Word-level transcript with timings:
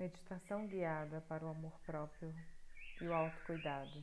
Meditação 0.00 0.66
guiada 0.66 1.20
para 1.28 1.44
o 1.44 1.50
amor 1.50 1.78
próprio 1.80 2.34
e 3.02 3.06
o 3.06 3.12
autocuidado. 3.12 4.02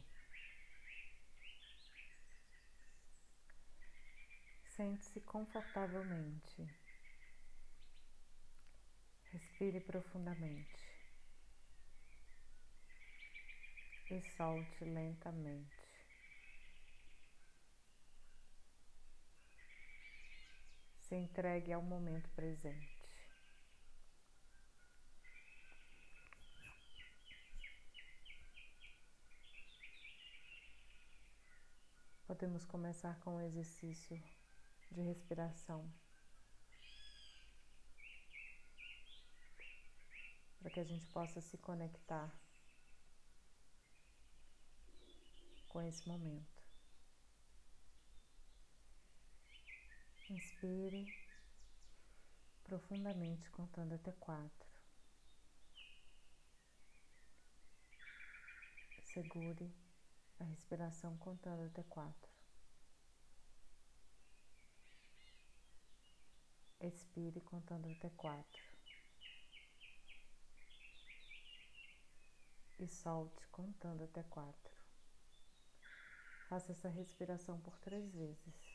Sente-se 4.75 5.19
confortavelmente. 5.21 6.69
Respire 9.33 9.79
profundamente. 9.79 10.85
E 14.11 14.21
solte 14.21 14.85
lentamente. 14.85 15.81
Se 20.99 21.15
entregue 21.15 21.73
ao 21.73 21.81
momento 21.81 22.29
presente. 22.35 22.96
Podemos 32.37 32.65
começar 32.65 33.19
com 33.21 33.37
um 33.37 33.41
exercício 33.41 34.23
de 34.91 35.01
respiração. 35.01 35.91
Para 40.59 40.69
que 40.69 40.79
a 40.79 40.83
gente 40.83 41.07
possa 41.07 41.41
se 41.41 41.57
conectar 41.57 42.31
com 45.67 45.81
esse 45.81 46.07
momento. 46.07 46.63
Inspire 50.29 51.11
profundamente, 52.63 53.49
contando 53.49 53.93
até 53.93 54.11
quatro. 54.11 54.69
Segure 59.01 59.86
a 60.39 60.43
respiração 60.43 61.17
contando 61.17 61.63
até 61.65 61.83
quatro. 61.83 62.31
Expire 66.79 67.41
contando 67.41 67.89
até 67.89 68.09
quatro. 68.11 68.63
E 72.79 72.87
solte 72.87 73.47
contando 73.49 74.03
até 74.03 74.23
quatro. 74.23 74.73
Faça 76.49 76.71
essa 76.71 76.89
respiração 76.89 77.59
por 77.59 77.77
três 77.79 78.13
vezes. 78.13 78.66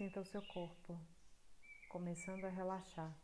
Sinta 0.00 0.18
o 0.18 0.24
seu 0.24 0.40
corpo 0.40 0.98
começando 1.90 2.46
a 2.46 2.48
relaxar 2.48 3.14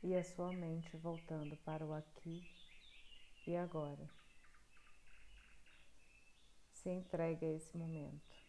e 0.00 0.14
a 0.14 0.22
sua 0.22 0.52
mente 0.52 0.96
voltando 0.96 1.56
para 1.64 1.84
o 1.84 1.92
aqui 1.92 2.40
e 3.48 3.56
agora. 3.56 4.08
Se 6.72 6.88
entregue 6.88 7.46
a 7.46 7.52
esse 7.56 7.76
momento. 7.76 8.41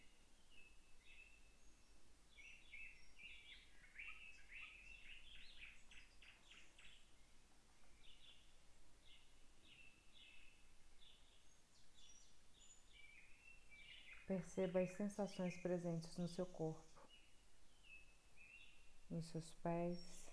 Perceba 14.34 14.80
as 14.80 14.90
sensações 14.98 15.56
presentes 15.58 16.18
no 16.18 16.28
seu 16.28 16.48
corpo, 16.48 17.08
nos 19.08 19.28
seus 19.28 19.52
pés, 19.62 20.26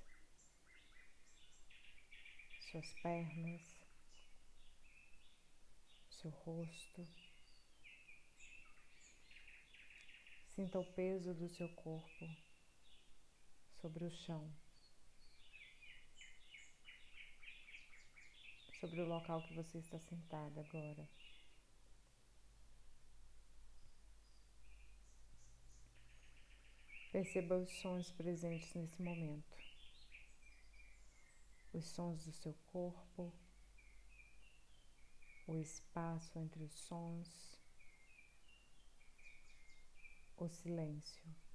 suas 2.70 2.94
pernas, 3.02 3.60
seu 6.08 6.30
rosto. 6.30 7.06
Sinta 10.48 10.78
o 10.78 10.92
peso 10.94 11.34
do 11.34 11.50
seu 11.50 11.68
corpo 11.68 12.26
sobre 13.82 14.06
o 14.06 14.10
chão, 14.10 14.50
sobre 18.80 19.02
o 19.02 19.06
local 19.06 19.42
que 19.42 19.52
você 19.52 19.76
está 19.76 19.98
sentado 19.98 20.58
agora. 20.58 21.06
Perceba 27.10 27.56
os 27.56 27.70
sons 27.80 28.12
presentes 28.12 28.72
nesse 28.74 29.02
momento. 29.02 29.58
Os 31.72 31.84
sons 31.86 32.24
do 32.24 32.32
seu 32.32 32.54
corpo, 32.66 33.32
o 35.46 35.56
espaço 35.56 36.38
entre 36.38 36.62
os 36.62 36.72
sons, 36.72 37.60
o 40.36 40.48
silêncio. 40.48 41.49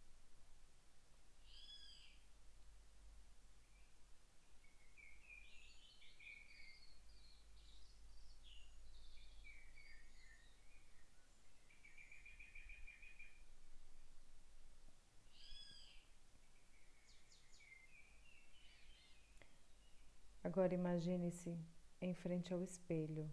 Agora 20.56 20.74
imagine-se 20.74 21.54
em 22.00 22.14
frente 22.14 22.54
ao 22.54 22.64
espelho. 22.64 23.30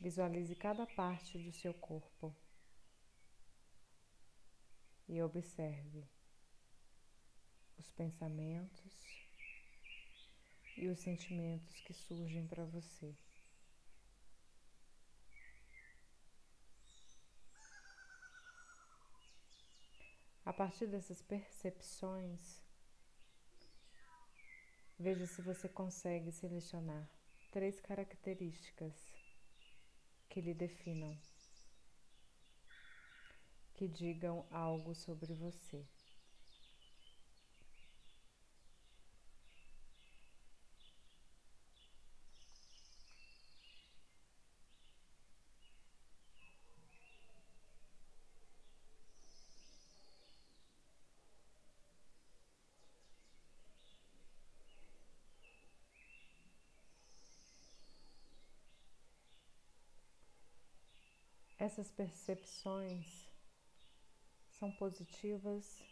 Visualize 0.00 0.52
cada 0.56 0.84
parte 0.84 1.38
do 1.38 1.52
seu 1.52 1.72
corpo 1.72 2.34
e 5.06 5.22
observe 5.22 6.10
os 7.78 7.88
pensamentos 7.92 8.92
e 10.76 10.88
os 10.88 10.98
sentimentos 10.98 11.80
que 11.82 11.94
surgem 11.94 12.48
para 12.48 12.64
você. 12.64 13.16
A 20.44 20.52
partir 20.52 20.88
dessas 20.88 21.22
percepções, 21.22 22.66
Veja 24.98 25.26
se 25.26 25.40
você 25.40 25.68
consegue 25.68 26.32
selecionar 26.32 27.08
três 27.52 27.80
características 27.80 28.92
que 30.28 30.40
lhe 30.40 30.52
definam, 30.52 31.16
que 33.74 33.86
digam 33.86 34.44
algo 34.50 34.96
sobre 34.96 35.32
você. 35.34 35.86
Essas 61.68 61.90
percepções 61.90 63.28
são 64.58 64.72
positivas 64.72 65.82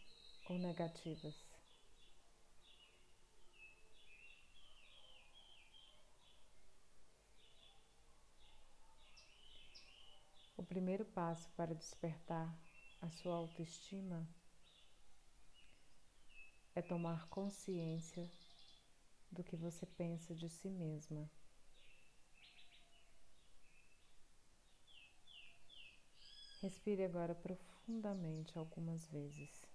ou 0.49 0.57
negativas? 0.57 1.35
O 10.57 10.63
primeiro 10.63 11.05
passo 11.05 11.47
para 11.51 11.75
despertar 11.75 12.51
a 12.99 13.11
sua 13.11 13.35
autoestima 13.35 14.27
é 16.73 16.81
tomar 16.81 17.29
consciência 17.29 18.27
do 19.31 19.43
que 19.43 19.55
você 19.55 19.85
pensa 19.85 20.33
de 20.33 20.49
si 20.49 20.69
mesma. 20.69 21.29
Respire 26.61 27.03
agora 27.03 27.35
profundamente 27.35 28.57
algumas 28.57 29.07
vezes. 29.07 29.66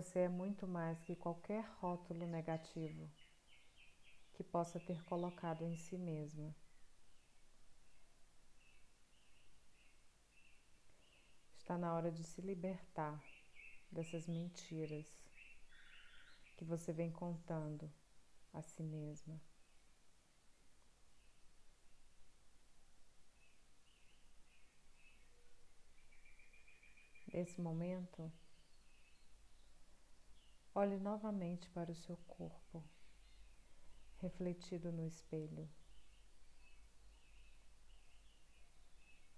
Você 0.00 0.20
é 0.20 0.28
muito 0.30 0.66
mais 0.66 0.98
que 1.02 1.14
qualquer 1.14 1.62
rótulo 1.78 2.26
negativo 2.26 3.06
que 4.32 4.42
possa 4.42 4.80
ter 4.80 5.04
colocado 5.04 5.62
em 5.62 5.76
si 5.76 5.98
mesma. 5.98 6.56
Está 11.58 11.76
na 11.76 11.92
hora 11.92 12.10
de 12.10 12.24
se 12.24 12.40
libertar 12.40 13.22
dessas 13.92 14.26
mentiras 14.26 15.06
que 16.56 16.64
você 16.64 16.94
vem 16.94 17.12
contando 17.12 17.92
a 18.54 18.62
si 18.62 18.82
mesma. 18.82 19.38
Nesse 27.30 27.60
momento, 27.60 28.32
Olhe 30.74 30.96
novamente 30.98 31.68
para 31.70 31.90
o 31.92 31.94
seu 31.94 32.16
corpo, 32.26 32.82
refletido 34.20 34.92
no 34.92 35.04
espelho, 35.04 35.68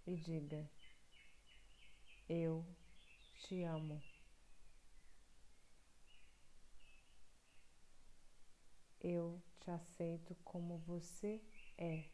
e 0.06 0.16
diga: 0.16 0.68
Eu 2.28 2.64
te 3.38 3.62
amo. 3.64 4.02
Eu 9.00 9.42
te 9.60 9.70
aceito 9.70 10.34
como 10.44 10.78
você 10.78 11.42
é. 11.76 12.04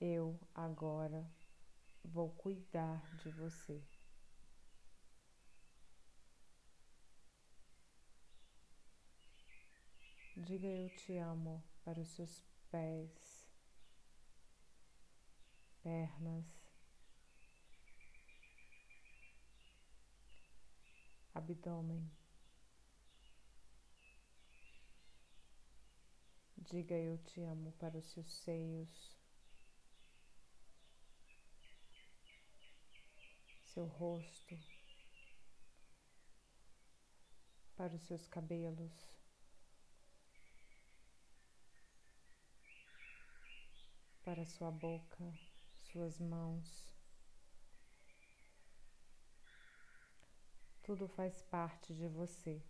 Eu 0.00 0.38
agora 0.54 1.26
vou 2.04 2.30
cuidar 2.30 3.02
de 3.16 3.30
você. 3.30 3.82
Diga 10.36 10.66
eu 10.66 10.90
te 10.90 11.16
amo 11.16 11.64
para 11.84 12.00
os 12.00 12.08
seus 12.08 12.42
pés, 12.70 13.48
pernas, 15.82 16.44
abdômen. 21.34 22.10
Diga 26.56 26.94
eu 26.94 27.18
te 27.18 27.40
amo 27.42 27.72
para 27.72 27.98
os 27.98 28.06
seus 28.06 28.32
seios, 28.38 29.16
seu 33.74 33.86
rosto, 33.86 34.56
para 37.74 37.92
os 37.92 38.02
seus 38.02 38.28
cabelos. 38.28 38.92
Para 44.22 44.46
sua 44.46 44.70
boca, 44.70 45.24
suas 45.90 46.20
mãos. 46.20 46.88
Tudo 50.84 51.08
faz 51.08 51.42
parte 51.42 51.92
de 51.92 52.06
você 52.06 52.62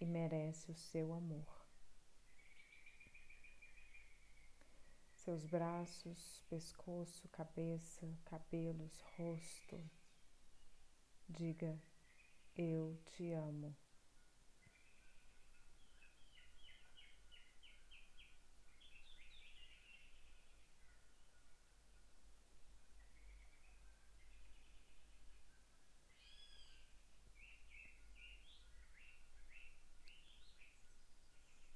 e 0.00 0.06
merece 0.06 0.70
o 0.70 0.74
seu 0.74 1.12
amor. 1.12 1.59
Seus 5.30 5.46
braços, 5.46 6.42
pescoço, 6.48 7.28
cabeça, 7.28 8.04
cabelos, 8.24 9.00
rosto. 9.16 9.80
Diga: 11.28 11.80
Eu 12.56 12.98
te 13.04 13.30
amo. 13.30 13.76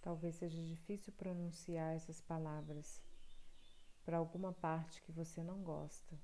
Talvez 0.03 0.35
seja 0.35 0.61
difícil 0.61 1.13
pronunciar 1.13 1.95
essas 1.95 2.21
palavras 2.21 3.01
para 4.05 4.19
alguma 4.19 4.53
parte 4.53 5.01
que 5.03 5.13
você 5.13 5.43
não 5.43 5.63
gosta. 5.63 6.19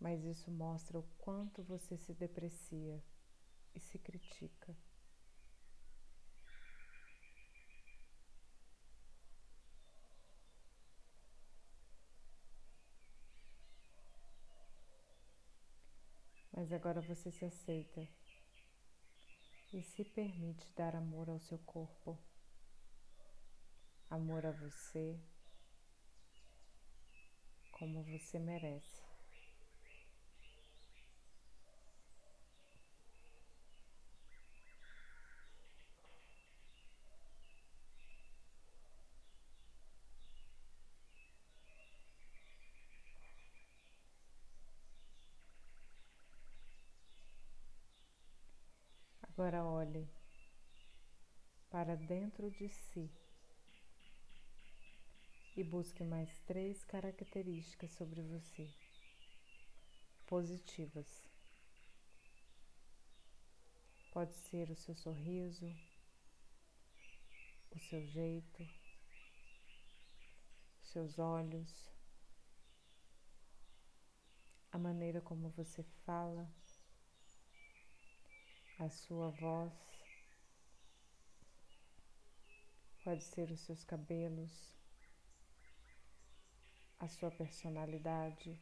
Mas 0.00 0.24
isso 0.24 0.50
mostra 0.50 0.98
o 0.98 1.02
quanto 1.18 1.62
você 1.62 1.96
se 1.96 2.14
deprecia 2.14 3.02
e 3.74 3.80
se 3.80 3.98
critica. 3.98 4.76
Mas 16.52 16.72
agora 16.72 17.00
você 17.00 17.30
se 17.30 17.44
aceita 17.44 18.08
e 19.72 19.82
se 19.82 20.04
permite 20.04 20.68
dar 20.74 20.96
amor 20.96 21.28
ao 21.28 21.38
seu 21.38 21.58
corpo 21.58 22.18
amor 24.10 24.46
a 24.46 24.52
você 24.52 25.20
como 27.70 28.02
você 28.02 28.38
merece. 28.38 29.02
Agora 49.22 49.64
olhe 49.64 50.10
para 51.70 51.94
dentro 51.94 52.50
de 52.50 52.68
si 52.68 53.08
e 55.58 55.64
busque 55.64 56.04
mais 56.04 56.38
três 56.46 56.84
características 56.84 57.90
sobre 57.90 58.22
você 58.22 58.72
positivas. 60.24 61.28
Pode 64.12 64.32
ser 64.34 64.70
o 64.70 64.76
seu 64.76 64.94
sorriso, 64.94 65.66
o 67.72 67.78
seu 67.80 68.06
jeito, 68.06 68.64
seus 70.80 71.18
olhos, 71.18 71.90
a 74.70 74.78
maneira 74.78 75.20
como 75.20 75.50
você 75.50 75.82
fala, 76.06 76.48
a 78.78 78.88
sua 78.88 79.30
voz. 79.30 79.72
Pode 83.02 83.24
ser 83.24 83.50
os 83.50 83.58
seus 83.58 83.82
cabelos, 83.82 84.77
a 87.00 87.08
sua 87.08 87.30
personalidade. 87.30 88.60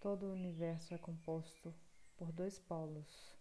Todo 0.00 0.26
o 0.26 0.32
universo 0.32 0.92
é 0.92 0.98
composto 0.98 1.72
por 2.22 2.30
dois 2.30 2.56
polos, 2.56 3.36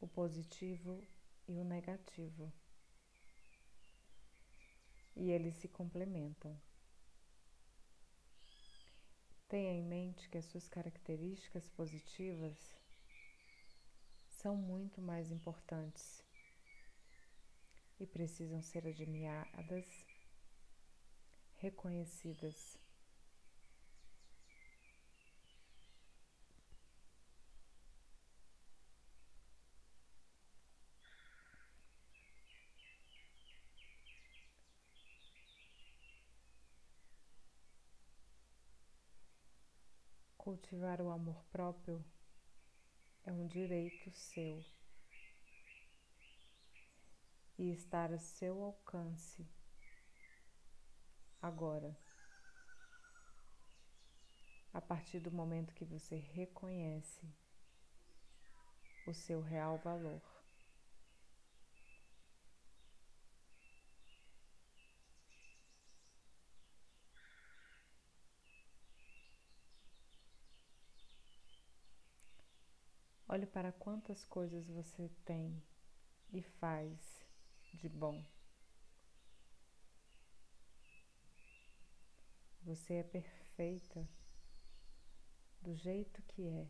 o 0.00 0.08
positivo 0.08 1.06
e 1.46 1.60
o 1.60 1.62
negativo. 1.62 2.50
E 5.14 5.30
eles 5.30 5.56
se 5.56 5.68
complementam. 5.68 6.58
Tenha 9.46 9.74
em 9.74 9.84
mente 9.84 10.26
que 10.30 10.38
as 10.38 10.46
suas 10.46 10.70
características 10.70 11.68
positivas 11.68 12.74
são 14.30 14.56
muito 14.56 15.02
mais 15.02 15.30
importantes 15.30 16.24
e 17.98 18.06
precisam 18.06 18.62
ser 18.62 18.86
admiradas, 18.86 19.84
reconhecidas. 21.58 22.79
Cultivar 40.50 41.00
o 41.00 41.12
amor 41.12 41.44
próprio 41.52 42.04
é 43.24 43.32
um 43.32 43.46
direito 43.46 44.10
seu 44.10 44.64
e 47.56 47.70
estar 47.70 48.12
a 48.12 48.18
seu 48.18 48.60
alcance 48.64 49.46
agora. 51.40 51.96
A 54.74 54.80
partir 54.80 55.20
do 55.20 55.30
momento 55.30 55.72
que 55.72 55.84
você 55.84 56.16
reconhece 56.16 57.32
o 59.06 59.14
seu 59.14 59.40
real 59.40 59.78
valor. 59.78 60.20
Olhe 73.32 73.46
para 73.46 73.70
quantas 73.70 74.24
coisas 74.24 74.66
você 74.66 75.08
tem 75.24 75.62
e 76.32 76.42
faz 76.42 77.24
de 77.72 77.88
bom. 77.88 78.26
Você 82.64 82.94
é 82.94 83.02
perfeita 83.04 84.04
do 85.62 85.72
jeito 85.76 86.20
que 86.22 86.48
é. 86.48 86.68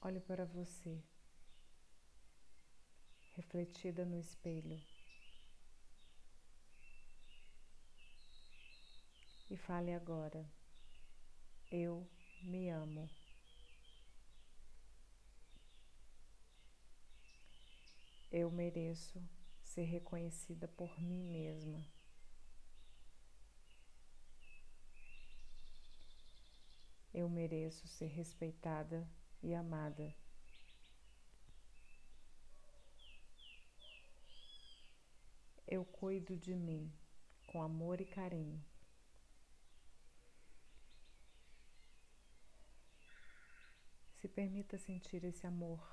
Olhe 0.00 0.20
para 0.20 0.46
você, 0.46 1.04
refletida 3.34 4.06
no 4.06 4.18
espelho, 4.18 4.80
e 9.50 9.56
fale 9.58 9.92
agora. 9.92 10.63
Eu 11.76 12.08
me 12.40 12.70
amo. 12.70 13.10
Eu 18.30 18.48
mereço 18.48 19.20
ser 19.64 19.82
reconhecida 19.82 20.68
por 20.68 21.00
mim 21.00 21.24
mesma. 21.32 21.84
Eu 27.12 27.28
mereço 27.28 27.88
ser 27.88 28.06
respeitada 28.06 29.10
e 29.42 29.52
amada. 29.52 30.14
Eu 35.66 35.84
cuido 35.84 36.36
de 36.36 36.54
mim 36.54 36.94
com 37.48 37.60
amor 37.60 38.00
e 38.00 38.04
carinho. 38.04 38.64
Se 44.24 44.28
permita 44.30 44.78
sentir 44.78 45.22
esse 45.22 45.46
amor 45.46 45.86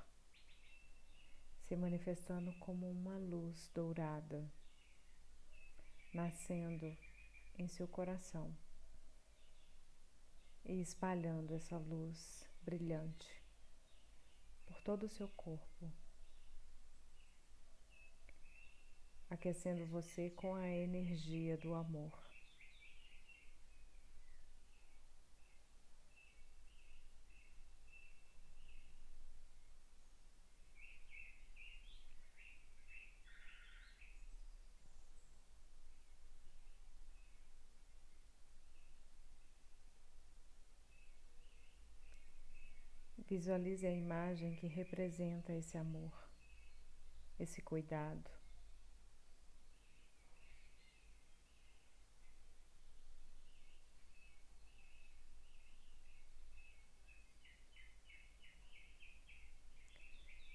se 1.67 1.75
manifestando 1.75 2.53
como 2.59 2.89
uma 2.89 3.17
luz 3.17 3.69
dourada, 3.73 4.49
nascendo 6.13 6.97
em 7.59 7.67
seu 7.67 7.89
coração 7.89 8.57
e 10.63 10.79
espalhando 10.79 11.53
essa 11.53 11.77
luz 11.77 12.49
brilhante 12.61 13.43
por 14.65 14.79
todo 14.81 15.03
o 15.03 15.09
seu 15.09 15.27
corpo, 15.27 15.91
aquecendo 19.29 19.85
você 19.87 20.29
com 20.29 20.55
a 20.55 20.69
energia 20.69 21.57
do 21.57 21.73
amor. 21.73 22.30
Visualize 43.31 43.87
a 43.87 43.89
imagem 43.89 44.53
que 44.55 44.67
representa 44.67 45.53
esse 45.53 45.77
amor, 45.77 46.11
esse 47.39 47.61
cuidado. 47.61 48.29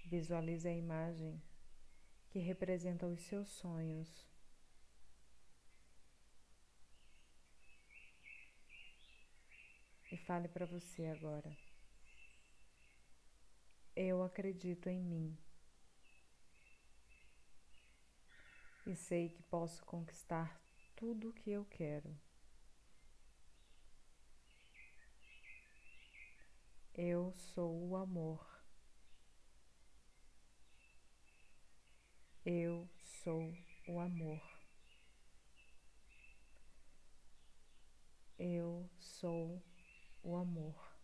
Visualize 0.05 0.69
a 0.69 0.73
imagem 0.75 1.43
que 2.29 2.41
representa 2.41 3.07
os 3.07 3.23
seus 3.23 3.49
sonhos. 3.49 4.29
E 10.13 10.17
fale 10.19 10.47
para 10.47 10.67
você 10.67 11.07
agora. 11.07 11.66
Eu 13.97 14.23
acredito 14.23 14.91
em 14.91 15.03
mim 15.03 15.39
e 18.87 18.95
sei 18.95 19.31
que 19.31 19.43
posso 19.43 19.83
conquistar 19.87 20.61
tudo 20.95 21.31
o 21.31 21.33
que 21.33 21.51
eu 21.51 21.65
quero. 21.65 22.15
Eu 26.95 27.33
sou 27.33 27.89
o 27.89 27.97
amor. 27.97 28.47
Eu 32.45 32.89
sou 33.03 33.53
o 33.89 33.99
amor. 33.99 34.43
Eu 38.39 38.89
sou 38.99 39.63
o 40.23 40.37
amor. 40.37 40.96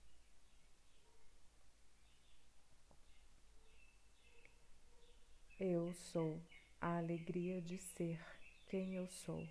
Eu 5.64 5.92
sou 5.94 6.42
a 6.80 6.96
alegria 6.96 7.62
de 7.62 7.78
ser 7.78 8.20
quem 8.66 8.96
eu 8.96 9.06
sou. 9.06 9.48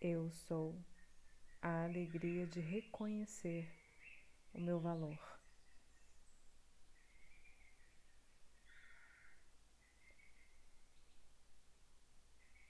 Eu 0.00 0.30
sou 0.30 0.80
a 1.60 1.82
alegria 1.82 2.46
de 2.46 2.60
reconhecer 2.60 3.68
o 4.54 4.60
meu 4.60 4.78
valor. 4.78 5.18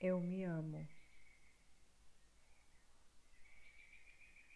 Eu 0.01 0.19
me 0.19 0.45
amo 0.45 0.89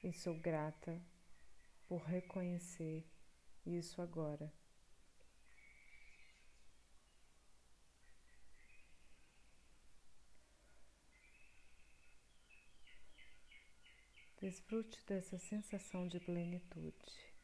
e 0.03 0.11
sou 0.11 0.35
grata 0.41 0.99
por 1.87 2.01
reconhecer 2.01 3.05
isso 3.67 4.01
agora. 4.01 4.53
Desfrute 14.41 15.05
dessa 15.07 15.39
sensação 15.39 16.07
de 16.07 16.21
plenitude. 16.21 17.35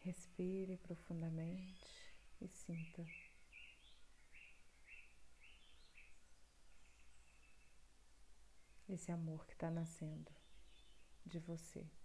Respire 0.00 0.76
profundamente 0.78 1.86
e 2.40 2.48
sinta. 2.48 3.06
Esse 8.88 9.10
amor 9.10 9.46
que 9.46 9.54
está 9.54 9.70
nascendo 9.70 10.30
de 11.24 11.38
você. 11.38 12.01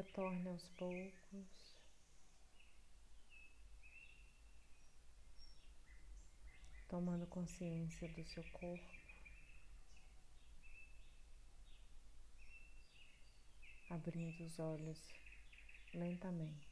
Retorne 0.00 0.48
aos 0.48 0.66
poucos. 0.78 1.76
Tomando 6.88 7.26
consciência 7.26 8.08
do 8.08 8.24
seu 8.24 8.42
corpo. 8.44 8.82
Abrindo 13.90 14.42
os 14.42 14.58
olhos 14.58 14.98
lentamente. 15.92 16.69